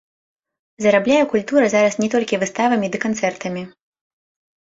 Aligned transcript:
Зарабляе 0.85 1.19
культура 1.33 1.65
зараз 1.73 1.93
не 2.03 2.07
толькі 2.13 2.39
выставамі 2.45 2.89
ды 2.95 3.03
канцэртамі. 3.05 3.63